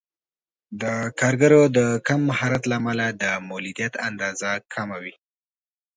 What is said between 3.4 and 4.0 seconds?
مولدیت